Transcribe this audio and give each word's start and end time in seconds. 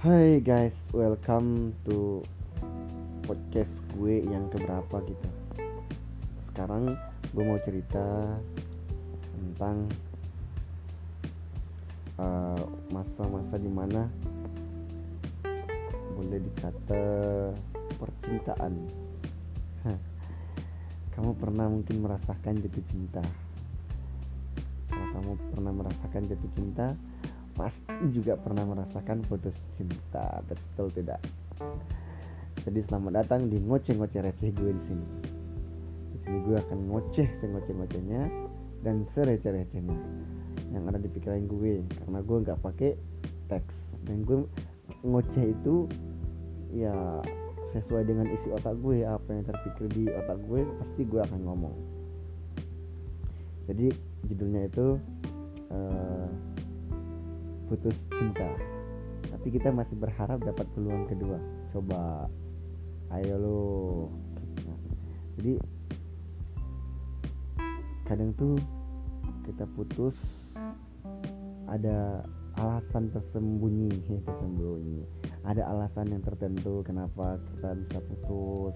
Hai 0.00 0.40
guys, 0.40 0.72
welcome 0.96 1.76
to 1.84 2.24
podcast 3.28 3.84
gue 3.92 4.24
yang 4.24 4.48
keberapa 4.48 4.96
gitu. 5.04 5.28
Sekarang 6.48 6.96
gue 7.36 7.44
mau 7.44 7.60
cerita 7.60 8.32
tentang 9.36 9.92
uh, 12.16 12.64
masa-masa 12.88 13.52
uh, 13.52 13.60
di 13.60 13.68
mana 13.68 14.08
boleh 16.16 16.48
dikata 16.48 17.04
percintaan. 18.00 18.80
Kamu 21.12 21.36
pernah 21.36 21.68
mungkin 21.68 22.00
merasakan 22.00 22.56
jatuh 22.64 22.84
cinta. 22.88 23.20
Kalau 24.88 25.06
kamu 25.12 25.32
pernah 25.52 25.72
merasakan 25.76 26.24
jatuh 26.24 26.50
cinta, 26.56 26.96
pasti 27.56 28.04
juga 28.14 28.38
pernah 28.38 28.64
merasakan 28.66 29.22
putus 29.26 29.54
cinta 29.76 30.40
betul 30.46 30.90
tidak? 30.94 31.20
Jadi 32.60 32.80
selamat 32.84 33.12
datang 33.24 33.48
di 33.48 33.56
ngoceh-ngoceh 33.56 34.20
receh 34.20 34.50
gue 34.52 34.70
di 34.76 34.82
sini. 34.84 35.06
Di 36.12 36.18
sini 36.20 36.38
gue 36.44 36.56
akan 36.60 36.78
ngoceh 36.92 37.28
sengoceh-ngocehnya 37.40 38.22
dan 38.84 39.00
sereceh-recehnya 39.16 39.96
yang 40.72 40.84
ada 40.84 41.00
di 41.00 41.08
pikiran 41.08 41.48
gue. 41.48 41.80
Karena 41.88 42.20
gue 42.20 42.36
nggak 42.44 42.60
pakai 42.60 42.92
teks. 43.48 44.04
Dan 44.04 44.28
gue 44.28 44.44
ngoceh 45.04 45.56
itu 45.56 45.88
ya 46.76 47.24
sesuai 47.72 48.04
dengan 48.04 48.28
isi 48.28 48.52
otak 48.52 48.76
gue. 48.84 49.08
Apa 49.08 49.28
yang 49.32 49.44
terpikir 49.48 49.86
di 49.96 50.04
otak 50.12 50.36
gue 50.44 50.60
pasti 50.84 51.02
gue 51.08 51.20
akan 51.24 51.40
ngomong. 51.48 51.76
Jadi 53.70 53.88
judulnya 54.28 54.68
itu 54.68 55.00
uh, 55.72 56.28
putus 57.70 57.94
cinta. 58.18 58.50
Tapi 59.30 59.46
kita 59.54 59.70
masih 59.70 59.94
berharap 59.94 60.42
dapat 60.42 60.66
peluang 60.74 61.06
kedua. 61.06 61.38
Coba. 61.70 62.26
Ayo 63.10 63.34
lo 63.42 63.62
nah, 64.62 64.78
jadi 65.34 65.58
kadang 68.06 68.30
tuh 68.38 68.54
kita 69.42 69.66
putus 69.74 70.14
ada 71.66 72.22
alasan 72.54 73.10
tersembunyi 73.10 74.22
tersembunyi. 74.22 75.02
Ada 75.42 75.62
alasan 75.74 76.14
yang 76.14 76.22
tertentu 76.22 76.86
kenapa 76.86 77.38
kita 77.50 77.74
bisa 77.82 77.98
putus. 77.98 78.74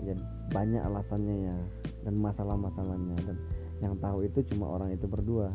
Ya 0.00 0.16
banyak 0.48 0.80
alasannya 0.80 1.36
ya 1.52 1.56
dan 2.08 2.14
masalah-masalahnya. 2.20 3.20
Dan 3.20 3.36
yang 3.84 4.00
tahu 4.00 4.24
itu 4.24 4.40
cuma 4.48 4.80
orang 4.80 4.96
itu 4.96 5.04
berdua 5.04 5.52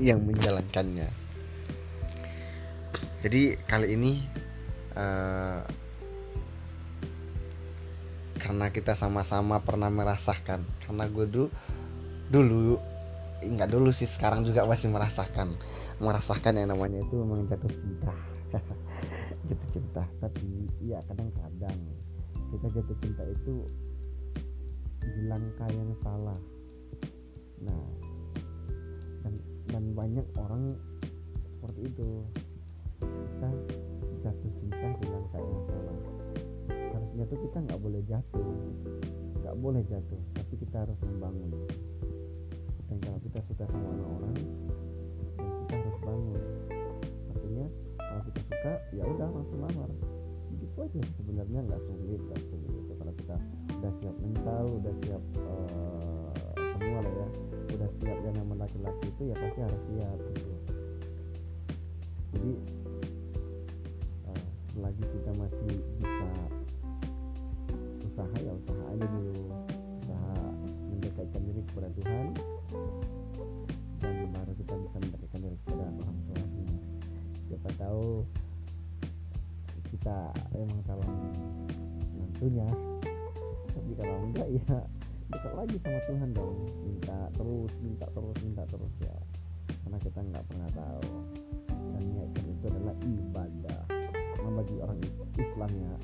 yang 0.00 0.22
menjalankannya. 0.24 1.08
Jadi 3.22 3.54
kali 3.70 3.94
ini 3.94 4.12
uh, 4.98 5.62
karena 8.42 8.66
kita 8.74 8.98
sama-sama 8.98 9.62
pernah 9.62 9.86
merasakan, 9.86 10.66
karena 10.82 11.06
gue 11.06 11.26
dulu 11.30 11.48
dulu 12.32 12.80
nggak 13.42 13.70
dulu 13.70 13.90
sih 13.94 14.10
sekarang 14.10 14.42
juga 14.42 14.66
masih 14.66 14.90
merasakan. 14.90 15.54
Merasakan 16.02 16.58
yang 16.58 16.74
namanya 16.74 17.02
itu 17.02 17.14
memang 17.14 17.46
jatuh 17.46 17.70
cinta. 17.70 18.14
Jatuh 19.42 19.68
cinta 19.74 20.02
tapi 20.22 20.70
ya 20.86 21.02
kadang-kadang 21.10 21.78
kita 22.54 22.66
jatuh 22.78 22.96
cinta 23.02 23.22
itu 23.26 23.54
di 25.02 25.20
langkah 25.26 25.66
yang 25.70 25.90
salah. 26.02 26.38
Nah 27.62 27.82
dan 29.22 29.34
banyak 29.80 30.26
orang 30.36 30.76
seperti 31.56 31.80
itu. 31.88 32.08
Kita 33.00 33.48
jatuh 34.22 34.50
cinta 34.60 34.86
bilang 35.00 35.24
kayak 35.32 35.48
masalah. 35.48 35.98
Harusnya 36.92 37.24
tuh 37.30 37.38
kita 37.48 37.58
nggak 37.64 37.80
boleh 37.80 38.02
jatuh. 38.04 38.48
Nggak 39.40 39.56
boleh 39.58 39.82
jatuh 39.88 40.20
tapi 40.36 40.54
kita 40.60 40.76
harus 40.84 40.98
membangun. 41.08 41.50
Dan 42.90 42.96
kalau 43.00 43.18
kita 43.24 43.38
suka 43.48 43.64
sama 43.72 43.88
orang-orang 43.88 44.36
kita 45.40 45.74
harus 45.80 45.98
bangun. 46.04 46.42
Artinya 47.32 47.66
kalau 47.96 48.22
kita 48.28 48.40
suka 48.44 48.72
ya 48.92 49.04
udah 49.08 49.28
langsung 49.32 49.60
lamar. 49.64 49.90
Gitu 50.60 50.76
aja. 50.76 51.00
Sebenarnya 51.16 51.60
nggak 51.64 51.82
sulit 51.88 52.20
nggak 52.20 52.42
sulit. 52.50 52.82
Kalau 53.00 53.14
kita 53.16 53.36
udah 53.80 53.92
siap 53.98 54.16
mental 54.22 54.64
udah 54.78 54.94
siap 55.02 55.22
uh, 55.42 56.51
semua 56.92 57.08
lah 57.08 57.14
ya. 57.16 57.28
Udah 57.72 57.88
siap 57.96 58.18
yang 58.20 58.36
namanya 58.36 58.68
laki-laki 58.68 59.06
itu 59.08 59.22
ya 59.32 59.34
pasti 59.40 59.60
harus 59.64 59.80
siap 59.88 60.18
gitu. 60.36 60.52
Jadi 62.32 62.52
uh, 64.28 64.44
selagi 64.76 65.04
kita 65.08 65.30
masih 65.40 65.72
bisa 65.96 66.28
usaha 68.04 68.36
ya 68.44 68.52
usaha 68.52 68.84
aja 68.92 69.06
dulu. 69.08 69.44
Usaha 70.04 70.36
mendekatkan 70.92 71.40
diri 71.48 71.60
kepada 71.72 71.88
Tuhan. 71.96 72.26
Dan 74.04 74.28
baru 74.36 74.52
kita 74.52 74.74
bisa 74.76 74.96
mendekatkan 75.00 75.40
diri 75.40 75.56
kepada 75.64 75.84
orang 75.96 76.16
tuanya. 76.28 76.76
Siapa 77.48 77.70
tahu 77.80 78.04
kita 79.96 80.18
memang 80.52 80.80
calon 80.84 81.08
nantunya 82.20 82.68
tapi 83.72 83.92
kalau 83.96 84.16
enggak 84.24 84.48
ya 84.52 84.76
dekat 85.32 85.52
lagi 85.56 85.76
sama 85.80 86.00
Tuhan 86.04 86.30
dong. 86.36 86.56
Minta 86.84 87.18
terus 87.32 87.72
minta 87.80 88.06
terus 88.12 88.36
minta 88.44 88.62
terus 88.68 88.94
ya. 89.00 89.16
Karena 89.82 89.98
kita 90.04 90.20
nggak 90.20 90.44
pernah 90.44 90.68
tahu. 90.76 91.10
Dan 91.96 92.02
niatkan 92.12 92.44
itu 92.52 92.64
adalah 92.68 92.96
ibadah. 93.00 93.80
Karena 94.12 94.50
bagi 94.60 94.76
orang 94.84 94.98
Islam 95.40 95.70
ya. 95.72 95.94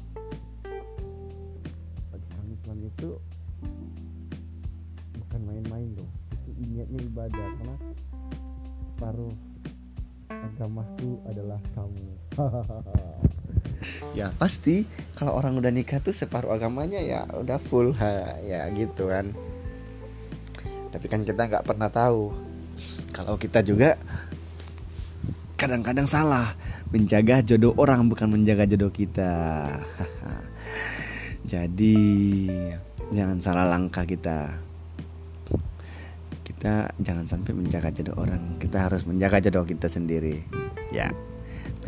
Bagi 2.09 2.27
orang 2.33 2.49
Islam 2.57 2.79
itu 2.89 3.11
bukan 5.21 5.41
main-main 5.45 5.89
dong. 5.93 6.13
Itu 6.49 6.51
niatnya 6.65 7.01
ibadah. 7.05 7.49
Karena 7.61 7.77
separuh 8.97 9.35
agamaku 10.29 11.11
adalah 11.29 11.61
kamu 11.73 12.09
ya 14.17 14.33
pasti 14.41 14.89
kalau 15.15 15.37
orang 15.37 15.59
udah 15.59 15.71
nikah 15.71 16.01
tuh 16.01 16.15
separuh 16.15 16.51
agamanya 16.51 16.99
ya 16.99 17.21
udah 17.37 17.59
full 17.61 17.95
ha, 17.97 18.39
ya 18.43 18.67
gitu 18.75 19.11
kan. 19.11 19.33
Tapi 20.89 21.07
kan 21.07 21.23
kita 21.23 21.47
nggak 21.47 21.67
pernah 21.69 21.93
tahu. 21.93 22.33
Kalau 23.13 23.37
kita 23.37 23.61
juga 23.61 23.99
kadang-kadang 25.59 26.07
salah 26.07 26.55
menjaga 26.95 27.43
jodoh 27.43 27.75
orang 27.77 28.07
bukan 28.09 28.31
menjaga 28.31 28.65
jodoh 28.65 28.89
kita. 28.95 29.67
Jadi 31.53 31.97
jangan 33.13 33.39
salah 33.41 33.67
langkah 33.69 34.05
kita. 34.05 34.63
Kita 36.45 36.91
jangan 37.01 37.29
sampai 37.29 37.53
menjaga 37.53 37.93
jodoh 37.93 38.17
orang. 38.17 38.57
Kita 38.57 38.89
harus 38.89 39.05
menjaga 39.05 39.45
jodoh 39.45 39.69
kita 39.69 39.91
sendiri. 39.91 40.43
Ya 40.89 41.13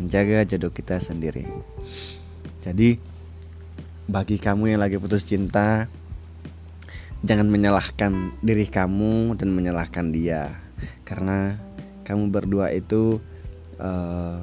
menjaga 0.01 0.41
jodoh 0.49 0.73
kita 0.73 0.97
sendiri. 0.97 1.45
Jadi 2.65 2.97
bagi 4.09 4.41
kamu 4.41 4.73
yang 4.73 4.81
lagi 4.81 4.97
putus 4.97 5.21
cinta, 5.21 5.85
jangan 7.21 7.45
menyalahkan 7.45 8.33
diri 8.41 8.65
kamu 8.65 9.37
dan 9.37 9.53
menyalahkan 9.53 10.09
dia, 10.09 10.57
karena 11.05 11.53
kamu 12.01 12.33
berdua 12.33 12.73
itu 12.73 13.21
uh, 13.77 14.41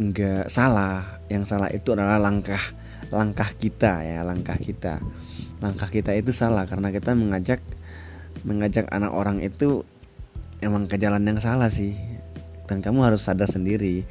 nggak 0.00 0.48
salah. 0.48 1.04
Yang 1.28 1.44
salah 1.48 1.68
itu 1.72 1.92
adalah 1.92 2.16
langkah 2.16 2.60
langkah 3.12 3.52
kita 3.60 4.00
ya, 4.00 4.24
langkah 4.24 4.56
kita. 4.56 4.98
Langkah 5.62 5.86
kita 5.86 6.16
itu 6.16 6.34
salah 6.34 6.66
karena 6.66 6.90
kita 6.90 7.14
mengajak 7.14 7.62
mengajak 8.42 8.90
anak 8.90 9.14
orang 9.14 9.38
itu 9.38 9.86
emang 10.62 10.86
ke 10.86 10.96
jalan 10.96 11.26
yang 11.26 11.42
salah 11.42 11.68
sih. 11.68 11.98
Dan 12.70 12.80
kamu 12.80 13.04
harus 13.04 13.26
sadar 13.26 13.50
sendiri. 13.50 14.06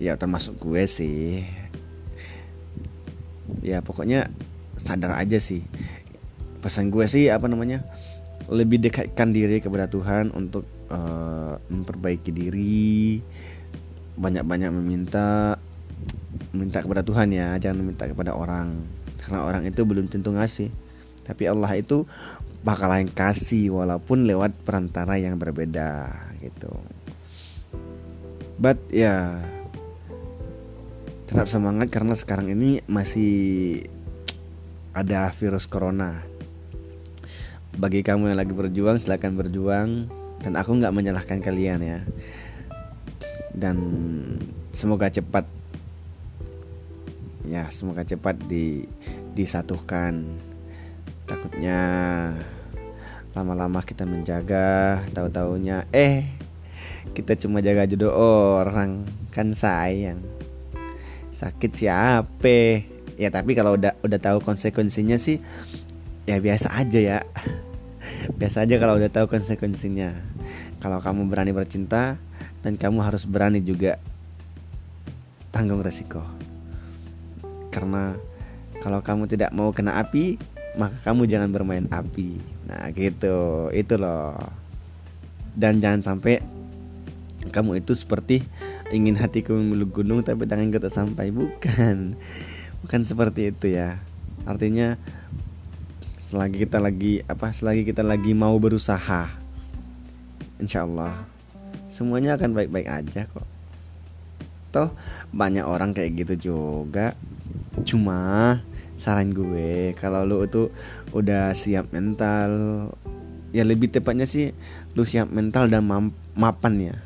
Ya 0.00 0.16
termasuk 0.16 0.58
gue 0.58 0.88
sih. 0.88 1.44
Ya 3.60 3.84
pokoknya 3.84 4.26
sadar 4.80 5.14
aja 5.14 5.36
sih. 5.38 5.62
Pesan 6.64 6.88
gue 6.88 7.04
sih 7.06 7.28
apa 7.28 7.46
namanya 7.46 7.84
lebih 8.50 8.82
dekatkan 8.82 9.30
diri 9.30 9.62
kepada 9.62 9.86
Tuhan 9.86 10.34
untuk 10.34 10.66
uh, 10.90 11.60
memperbaiki 11.70 12.32
diri. 12.34 13.20
Banyak-banyak 14.18 14.72
meminta 14.74 15.60
minta 16.56 16.82
kepada 16.82 17.04
Tuhan 17.04 17.30
ya. 17.30 17.54
Jangan 17.60 17.84
meminta 17.84 18.08
kepada 18.08 18.34
orang. 18.34 18.80
Karena 19.20 19.44
orang 19.44 19.62
itu 19.68 19.84
belum 19.84 20.08
tentu 20.08 20.32
ngasih 20.32 20.89
tapi 21.30 21.46
Allah 21.46 21.70
itu 21.78 22.02
bakalan 22.66 23.06
kasih 23.06 23.70
walaupun 23.70 24.26
lewat 24.26 24.50
perantara 24.66 25.14
yang 25.14 25.38
berbeda 25.38 26.10
gitu. 26.42 26.74
But 28.58 28.82
ya 28.90 29.38
tetap 31.30 31.46
semangat 31.46 31.94
karena 31.94 32.18
sekarang 32.18 32.50
ini 32.50 32.82
masih 32.90 33.86
ada 34.90 35.30
virus 35.30 35.70
corona. 35.70 36.18
Bagi 37.78 38.02
kamu 38.02 38.34
yang 38.34 38.38
lagi 38.42 38.50
berjuang 38.50 38.98
silahkan 38.98 39.30
berjuang. 39.30 40.10
Dan 40.40 40.56
aku 40.56 40.72
nggak 40.72 40.96
menyalahkan 40.96 41.38
kalian 41.44 41.84
ya. 41.84 42.00
Dan 43.54 43.78
semoga 44.74 45.06
cepat 45.06 45.46
ya 47.50 47.66
semoga 47.72 48.06
cepat 48.06 48.38
di 48.46 48.86
disatukan 49.34 50.22
takutnya 51.30 51.78
lama-lama 53.38 53.86
kita 53.86 54.02
menjaga 54.02 54.98
tahu-taunya. 55.14 55.86
Eh 55.94 56.26
kita 57.14 57.38
cuma 57.38 57.62
jaga 57.62 57.86
jodoh 57.86 58.10
orang. 58.58 59.06
Kan 59.30 59.54
sayang. 59.54 60.18
Sakit 61.30 61.70
siapa? 61.70 62.82
Ya 63.14 63.30
tapi 63.30 63.54
kalau 63.54 63.78
udah 63.78 63.94
udah 64.02 64.18
tahu 64.18 64.42
konsekuensinya 64.42 65.22
sih 65.22 65.38
ya 66.26 66.42
biasa 66.42 66.74
aja 66.74 66.98
ya. 66.98 67.18
Biasa 68.34 68.66
aja 68.66 68.82
kalau 68.82 68.98
udah 68.98 69.10
tahu 69.14 69.30
konsekuensinya. 69.30 70.10
Kalau 70.82 70.98
kamu 70.98 71.30
berani 71.30 71.54
bercinta 71.54 72.18
dan 72.66 72.74
kamu 72.74 73.06
harus 73.06 73.30
berani 73.30 73.62
juga 73.62 74.02
tanggung 75.54 75.78
resiko. 75.78 76.26
Karena 77.70 78.18
kalau 78.82 78.98
kamu 78.98 79.30
tidak 79.30 79.54
mau 79.54 79.70
kena 79.70 80.00
api 80.02 80.49
maka 80.78 80.96
kamu 81.06 81.26
jangan 81.26 81.50
bermain 81.50 81.86
api. 81.90 82.38
Nah 82.68 82.90
gitu. 82.94 83.70
Itu 83.74 83.94
loh. 83.98 84.36
Dan 85.56 85.82
jangan 85.82 86.02
sampai 86.02 86.38
kamu 87.50 87.80
itu 87.80 87.96
seperti 87.96 88.44
ingin 88.92 89.16
hatiku 89.16 89.56
memeluk 89.56 90.02
gunung 90.02 90.22
tapi 90.22 90.46
tangan 90.46 90.70
tak 90.70 90.92
sampai. 90.92 91.34
Bukan. 91.34 92.14
Bukan 92.86 93.00
seperti 93.02 93.50
itu 93.50 93.74
ya. 93.74 93.98
Artinya 94.46 94.94
selagi 96.30 96.62
kita 96.62 96.78
lagi 96.78 97.26
apa 97.26 97.50
selagi 97.50 97.82
kita 97.82 98.06
lagi 98.06 98.38
mau 98.38 98.54
berusaha 98.54 99.26
insya 100.62 100.86
Allah 100.86 101.26
semuanya 101.90 102.38
akan 102.38 102.54
baik-baik 102.54 102.86
aja 102.86 103.26
kok. 103.26 103.48
Toh 104.70 104.94
banyak 105.34 105.66
orang 105.66 105.90
kayak 105.90 106.22
gitu 106.22 106.54
juga. 106.54 107.18
Cuma 107.82 108.62
saran 109.00 109.32
gue 109.32 109.96
kalau 109.96 110.28
lu 110.28 110.44
itu 110.44 110.68
udah 111.16 111.56
siap 111.56 111.88
mental 111.96 112.52
ya 113.50 113.64
lebih 113.64 113.88
tepatnya 113.88 114.28
sih 114.28 114.52
lu 114.92 115.08
siap 115.08 115.32
mental 115.32 115.72
dan 115.72 115.88
mapan 116.36 116.74
ya. 116.76 116.96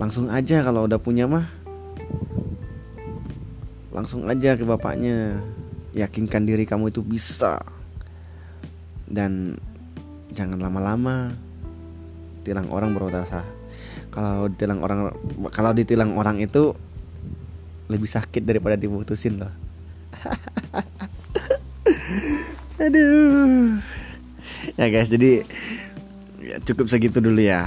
Langsung 0.00 0.32
aja 0.32 0.64
kalau 0.64 0.88
udah 0.88 0.96
punya 0.96 1.28
mah 1.28 1.44
langsung 3.92 4.24
aja 4.28 4.56
ke 4.56 4.64
bapaknya. 4.64 5.40
Yakinkan 5.96 6.44
diri 6.44 6.68
kamu 6.68 6.92
itu 6.92 7.00
bisa. 7.00 7.56
Dan 9.08 9.56
jangan 10.36 10.60
lama-lama 10.60 11.32
tilang 12.44 12.68
orang 12.68 12.92
berotak 12.92 13.26
kalau 14.14 14.46
ditilang 14.46 14.80
orang 14.80 15.12
kalau 15.50 15.72
ditilang 15.74 16.14
orang 16.14 16.38
itu 16.38 16.72
lebih 17.90 18.06
sakit 18.06 18.46
daripada 18.46 18.78
diputusin 18.78 19.42
loh 19.42 19.65
aduh. 22.86 23.82
Ya 24.78 24.86
guys 24.86 25.10
jadi 25.10 25.42
ya 26.38 26.56
cukup 26.62 26.86
segitu 26.86 27.18
dulu 27.18 27.42
ya. 27.42 27.66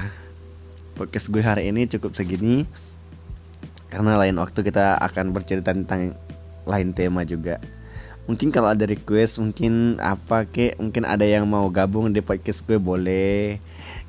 Podcast 0.95 1.27
gue 1.27 1.43
hari 1.43 1.67
ini 1.67 1.91
cukup 1.91 2.15
segini. 2.15 2.63
Karena 3.91 4.15
lain 4.15 4.39
waktu 4.39 4.63
kita 4.63 4.95
akan 4.95 5.35
bercerita 5.35 5.75
tentang 5.75 6.15
lain 6.63 6.95
tema 6.95 7.27
juga. 7.27 7.59
Mungkin 8.29 8.53
kalau 8.53 8.69
ada 8.71 8.85
request 8.85 9.41
mungkin 9.41 9.97
apa 9.99 10.45
ke 10.45 10.77
mungkin 10.77 11.03
ada 11.03 11.25
yang 11.25 11.49
mau 11.49 11.67
gabung 11.67 12.13
di 12.15 12.23
podcast 12.23 12.63
gue 12.63 12.79
boleh. 12.79 13.59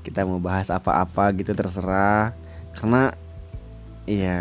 Kita 0.07 0.23
mau 0.23 0.39
bahas 0.39 0.71
apa-apa 0.71 1.35
gitu 1.35 1.57
terserah. 1.59 2.37
Karena 2.77 3.11
ya 4.07 4.39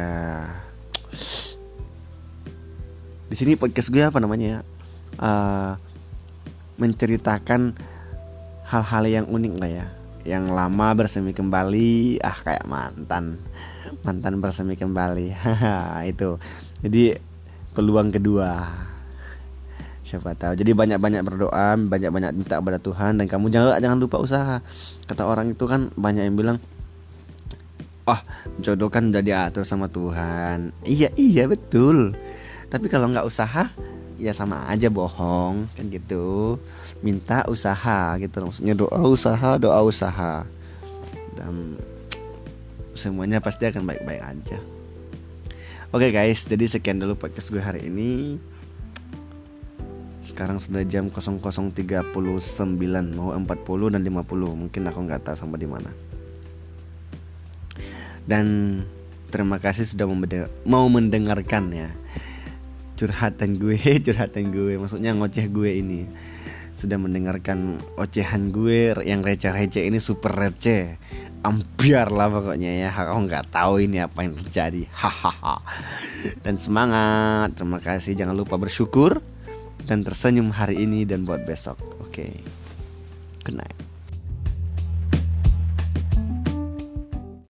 di 3.29 3.35
sini 3.37 3.57
podcast 3.57 3.89
gue 3.89 4.05
apa 4.05 4.17
namanya 4.21 4.61
uh, 5.17 5.77
menceritakan 6.79 7.75
hal-hal 8.65 9.03
yang 9.05 9.25
unik 9.27 9.53
lah 9.59 9.69
ya. 9.69 9.87
Yang 10.23 10.45
lama 10.51 10.87
bersemi 10.95 11.31
kembali 11.31 12.19
ah 12.23 12.37
kayak 12.39 12.67
mantan 12.67 13.39
mantan 14.03 14.39
bersemi 14.39 14.79
kembali. 14.79 15.35
Itu. 16.11 16.39
Jadi 16.81 17.15
peluang 17.75 18.13
kedua. 18.15 18.63
Siapa 20.03 20.33
tahu. 20.33 20.57
Jadi 20.57 20.71
banyak-banyak 20.73 21.21
berdoa 21.21 21.77
banyak-banyak 21.77 22.31
minta 22.33 22.57
kepada 22.57 22.79
Tuhan. 22.81 23.21
Dan 23.21 23.25
kamu 23.29 23.51
jangan 23.53 23.77
jangan 23.77 23.99
lupa 23.99 24.17
usaha. 24.17 24.57
Kata 25.05 25.23
orang 25.27 25.53
itu 25.53 25.65
kan 25.69 25.93
banyak 25.93 26.25
yang 26.25 26.37
bilang 26.39 26.57
oh, 28.09 28.19
jodoh 28.57 28.89
kan 28.89 29.13
udah 29.13 29.21
diatur 29.21 29.61
sama 29.67 29.85
Tuhan. 29.91 30.73
Iya 30.87 31.13
iya 31.19 31.45
betul. 31.45 32.17
Tapi 32.69 32.85
kalau 32.89 33.09
nggak 33.09 33.25
usaha 33.25 33.69
ya 34.19 34.35
sama 34.35 34.67
aja 34.67 34.91
bohong 34.91 35.65
kan 35.73 35.87
gitu. 35.87 36.59
Minta 36.99 37.47
usaha 37.47 38.19
gitu 38.19 38.43
maksudnya 38.43 38.75
doa 38.75 38.99
usaha 39.07 39.55
doa 39.55 39.79
usaha. 39.81 40.43
Dan 41.33 41.79
semuanya 42.93 43.39
pasti 43.39 43.63
akan 43.65 43.87
baik-baik 43.87 44.21
aja. 44.21 44.59
Oke 45.89 46.11
okay 46.11 46.11
guys, 46.13 46.45
jadi 46.45 46.69
sekian 46.69 47.01
dulu 47.01 47.17
podcast 47.17 47.49
gue 47.49 47.63
hari 47.63 47.87
ini. 47.87 48.37
Sekarang 50.19 50.59
sudah 50.59 50.83
jam 50.83 51.07
00.39 51.09 51.39
mau 53.15 53.31
40 53.31 53.95
dan 53.95 54.01
50 54.03 54.59
mungkin 54.59 54.81
aku 54.85 54.99
nggak 55.07 55.25
tahu 55.25 55.35
sampai 55.39 55.57
di 55.63 55.67
mana. 55.71 55.89
Dan 58.27 58.45
terima 59.33 59.57
kasih 59.57 59.87
sudah 59.87 60.05
mau 60.67 60.85
mendengarkan 60.91 61.73
ya 61.73 61.89
curhatan 62.99 63.55
gue, 63.55 63.79
curhatan 64.05 64.51
gue, 64.51 64.75
maksudnya 64.75 65.15
ngoceh 65.15 65.47
gue 65.47 65.71
ini 65.79 66.03
sudah 66.75 66.95
mendengarkan 66.95 67.79
ocehan 67.99 68.55
gue 68.55 68.95
yang 69.03 69.19
receh-receh 69.19 69.83
ini 69.83 69.99
super 69.99 70.31
receh 70.31 70.95
ambiar 71.43 72.07
lah 72.07 72.31
pokoknya 72.31 72.87
ya 72.87 72.89
aku 72.95 73.27
nggak 73.27 73.51
tahu 73.51 73.83
ini 73.83 73.99
apa 73.99 74.23
yang 74.23 74.39
terjadi 74.39 74.87
hahaha 75.03 75.59
dan 76.39 76.55
semangat 76.55 77.51
terima 77.59 77.83
kasih 77.83 78.15
jangan 78.15 78.31
lupa 78.31 78.55
bersyukur 78.55 79.19
dan 79.89 80.05
tersenyum 80.05 80.53
hari 80.53 80.85
ini 80.85 81.01
dan 81.01 81.25
buat 81.25 81.49
besok. 81.49 81.81
Oke. 82.05 82.29
Okay. 82.29 82.33
Good 83.41 83.57
night. 83.57 83.78